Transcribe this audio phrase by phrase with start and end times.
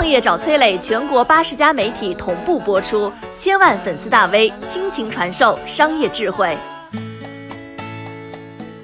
[0.00, 6.56] 创业找崔磊，全国八十家媒体同步播出，千万粉丝大 V 倾情传授商业智慧。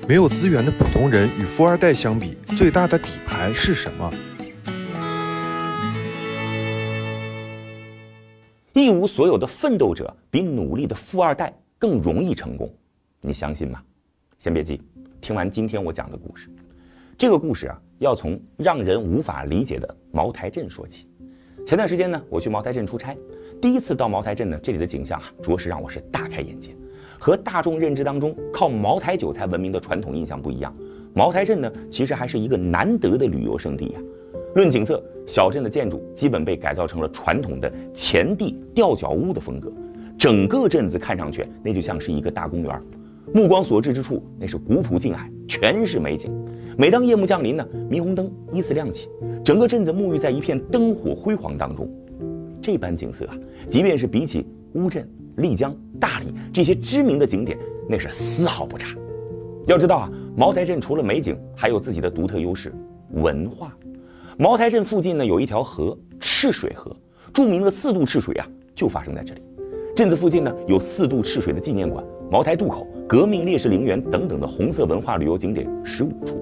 [0.07, 4.11] 没有资源的普通人与富二代相比，最大的底牌是什么？
[8.75, 12.71] 一无所有的奋斗者比努力的富二代更容易成功，
[13.23, 13.81] 你相信吗？
[14.39, 14.83] 先别急，
[15.23, 16.51] 听完今天我讲的故事。
[17.19, 21.09] 这个故事啊，要从让人无法理解的茅台镇说起。
[21.65, 23.17] 前段时间呢，我去茅台镇出差，
[23.59, 26.77] 第一次到茅台镇呢，这里的景象啊，着实让我是大开眼界。
[27.19, 30.75] 和大众认知当中靠茅台酒才闻名的传统印象不一样，
[31.15, 34.01] 茅台镇呢，其实还是一个难得的旅游胜地呀。
[34.55, 39.73] 论景色，小镇的建筑基本被改造成了传统的前地吊脚屋的风格，
[40.19, 42.83] 整个镇子看上去那就像是一个大公园。
[43.33, 46.31] 目光所至之处，那是古朴静海，全是美景。
[46.79, 49.09] 每当夜幕降临呢，霓虹灯依次亮起，
[49.43, 51.89] 整个镇子沐浴在一片灯火辉煌当中。
[52.61, 53.35] 这般景色啊，
[53.71, 58.95] 即便是比起乌镇、丽江、大理这些知名的景点，那是丝毫不差。
[59.65, 62.71] 要知道啊，茅台镇除了美景，还有自己的独特优势——
[63.15, 63.75] 文化。
[64.37, 66.95] 茅台镇附近呢，有一条河——赤水河，
[67.33, 69.41] 著名的四渡赤水啊，就发生在这里。
[69.95, 76.37] 镇子附近呢，有四渡赤水的纪念馆、茅台渡口、革命烈士陵园等等的红色文化旅游景点十五处。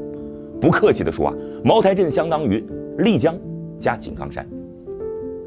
[0.65, 2.65] 不客气地说啊，茅台镇相当于
[3.01, 3.39] 丽江
[3.79, 4.49] 加井冈山。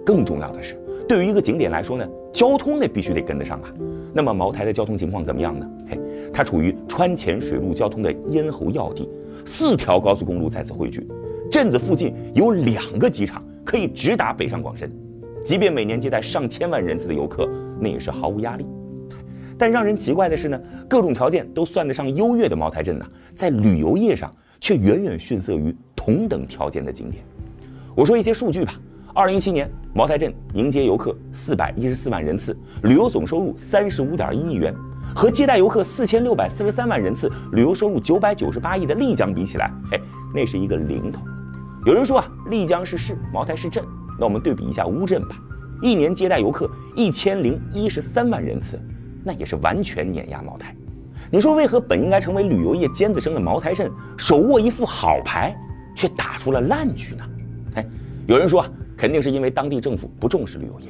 [0.06, 3.74] 更重要的是，对于一个景点来说呢，交通那必须得跟得上啊。
[4.14, 5.68] 那么茅台的交通情况怎么样呢？
[5.90, 6.00] 嘿，
[6.32, 9.10] 它处于川黔水陆交通的咽喉要地，
[9.44, 11.08] 四条高速公路在此汇聚，
[11.50, 14.88] 镇子附近有两个机场，可以直达北上广深。
[15.44, 18.68] 即便每年接待上千万人次的游客，那也是毫无压力。
[19.58, 27.24] 但让人奇怪的是呢，各种条件都算得上优越的茅台镇呢，在旅游业上却远远逊色于同等条件的景点。
[27.96, 28.74] 我说一些数据吧：
[29.14, 34.76] 二零一七年，茅台镇迎接游客四百一十四万人次，旅游总收入三十五点一亿元，
[35.16, 40.00] 和接待游客四千六百四十三万人次，旅游收入九百九十八亿的丽江比起来，嘿，
[40.34, 41.22] 那是一个零头。
[41.86, 43.84] 有人说啊，丽江是市，茅台是镇。
[44.20, 45.38] 那我们对比一下乌镇吧，
[45.82, 48.80] 一年接待游客一千零一十三万人次，
[49.24, 50.76] 那也是完全碾压茅台。
[51.30, 55.56] 你说为何本应该成为旅游业尖子生的茅台镇，手握一副好牌，
[55.96, 57.26] 却打出了烂局呢？
[57.76, 57.86] 哎，
[58.28, 60.88] 有人说啊，肯定是因为当地政府不重视旅游业。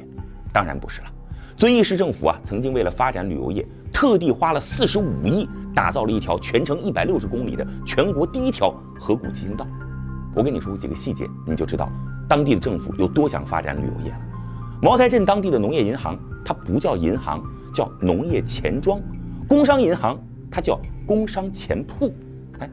[0.52, 1.08] 当然不是了，
[1.56, 9.66] 遵义市政府啊，曾经为了发展旅游业，特地花了四十五亿，打造了一条全程一百六十公里的全国第一条河谷骑行道。
[10.34, 11.90] 我跟你说几个细节，你就知道。
[12.28, 14.18] 当地的政府有多想发展旅游业了？
[14.80, 17.42] 茅台镇当地的农业银行，它不叫银行，
[17.74, 19.00] 叫农业钱庄；
[19.48, 20.18] 工商银行，
[20.50, 22.12] 它叫工商钱铺。
[22.60, 22.70] 哎，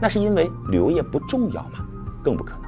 [0.00, 1.86] 那是因为旅游业不重要吗？
[2.22, 2.62] 更不可能。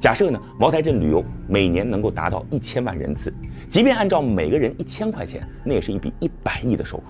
[0.00, 3.32] 假设呢，茅台镇旅游每年能够达到一千万人次，
[3.70, 7.04] 即便按照每个人一千块钱，那也是一笔一百亿的收入。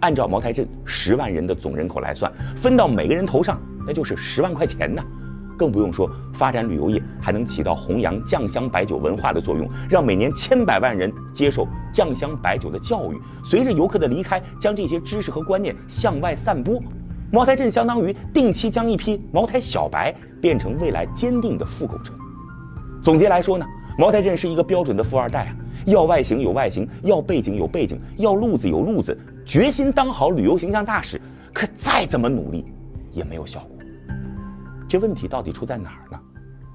[0.00, 5.02] 按照茅台镇十万人的总人口来算，分到每个人头上，那就是十万块钱呢。
[5.56, 13.20] 更不用说发展旅游业，还能起到弘扬酱香白酒文化的作用，让每年千百万人接受酱香白酒的教育。
[13.44, 16.80] 随着游客的离开，将这些知识和观念向外散播。
[17.32, 22.12] 茅台镇相当于定期将一批茅台小白变成未来坚定的富购者。
[23.02, 23.66] 总结来说呢，
[23.98, 25.56] 茅台镇是一个标准的富二代啊，
[25.86, 31.20] 要外形有外形，要背景有背景，要路子有路子，决心当好旅游形象大使，
[31.52, 32.64] 可再怎么努力
[33.12, 33.75] 也没有效果。
[34.88, 36.20] 这问题到底出在哪儿呢？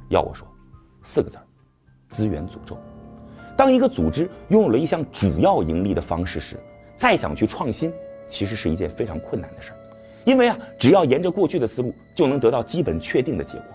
[0.09, 0.45] 要我说，
[1.01, 1.43] 四个字儿：
[2.09, 2.77] 资源诅咒。
[3.55, 6.59] 当一个组织拥有了一项主要盈利的方式时，
[6.97, 7.93] 再想去创新，
[8.27, 9.77] 其实是一件非常困难的事儿。
[10.25, 13.65] 因为啊，只要沿着过去的思路，就能得到基本确定的结果。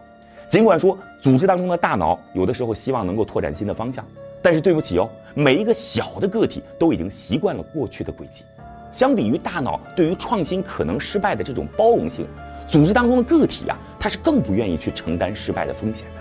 [0.51, 4.05] 尽管说组织当中的大脑有的时候希望能够拓展新的方向，
[4.43, 8.45] 但是对不起哦，每一个小的个体都已经习惯了过去的轨迹。
[8.93, 12.27] 相比于大脑对于创新可能失败的这种包容性。
[12.67, 16.15] 组织当中的个体啊，他是更不愿意去承担失败的风险的。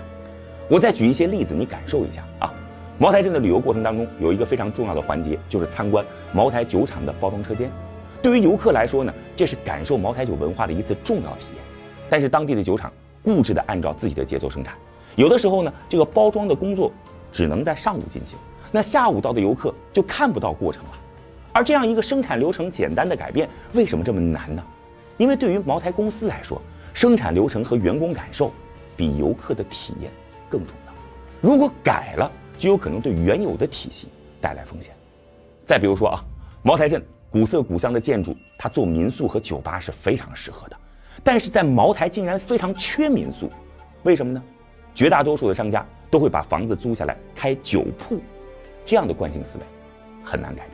[0.68, 2.52] 我再举一些例子，你感受一下啊。
[2.98, 7.70] 茅台镇的旅游过程当中，有一个非常重要的环节，就是参观茅台酒厂的包装车间。
[8.22, 11.62] 对于游客来说呢，这是感受茅台酒文化的一次重要体验。
[12.08, 12.90] 但是当地的酒厂
[13.22, 14.74] 固执地按照自己的节奏生产，
[15.14, 16.90] 有的时候呢，这个包装的工作
[17.30, 18.38] 只能在上午进行，
[18.72, 20.90] 那下午到的游客就看不到过程了。
[21.52, 24.62] 而这样一个生产流程简单的改变，为什么这么难呢？
[25.16, 26.60] 因为对于茅台公司来说，
[26.92, 28.52] 生产流程和员工感受
[28.96, 30.10] 比游客的体验
[30.48, 30.92] 更重要。
[31.40, 34.08] 如果改了，就有可能对原有的体系
[34.40, 34.94] 带来风险。
[35.64, 36.24] 再比如说啊，
[36.62, 40.76] 茅台镇古色古香的建筑，它做民宿和酒吧是非常适合的。
[41.24, 43.50] 但是在茅台竟然非常缺民宿，
[44.02, 44.42] 为什么呢？
[44.94, 48.20] 绝大多数的商家都会把房子租下来开酒铺，
[48.84, 49.64] 这样的惯性思维
[50.24, 50.70] 很难改变。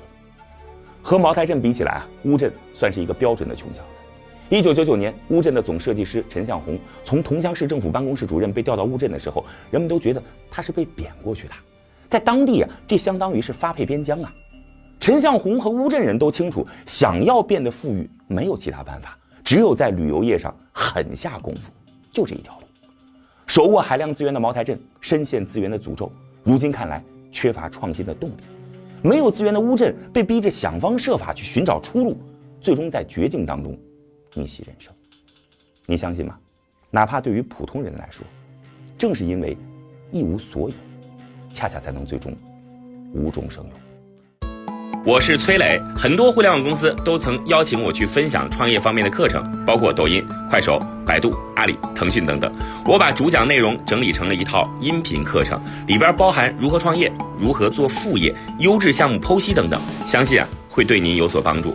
[1.02, 4.00] 和茅台镇比起来啊，乌镇算是一个标准的穷小子。
[4.52, 11.54] 一九九九年，乌镇的总设计师陈向红从桐乡市政府办公室主任被调到乌镇的时候，人们都觉得他是被贬过去的。
[12.06, 14.30] 在当地啊，这相当于是发配边疆啊。
[15.00, 21.72] 陈向红和乌镇人都清楚，想要变得富裕，没有其他办法，只有在旅游业上狠下功夫，
[22.10, 22.66] 就这一条路。
[23.46, 26.12] 手握海量资源的茅台镇，深陷资源的诅咒，
[26.42, 28.34] 如今看来缺乏创新的动力。
[29.00, 32.18] 没有资源的乌镇被逼着想方设法去寻找出路，
[32.60, 33.74] 最终在绝境当中
[34.34, 34.92] 逆袭人生。
[35.86, 36.38] 你相信吗？
[36.90, 38.24] 哪怕对于普通人来说，
[38.98, 39.56] 正是因为
[40.10, 40.74] 一无所有。
[41.52, 42.34] 恰恰才能最终
[43.12, 44.48] 无中生有。
[45.04, 52.50] 我是崔磊，很多互联网公司都曾邀请我去分享创业方面的课程，包括抖音、快手、百度、阿里、腾讯等等。
[52.86, 61.74] 我把主讲内容整理成了一套音频课程，里边包含如何创业、如何做副业、优质项目剖析等等，相信啊会对您有所帮助。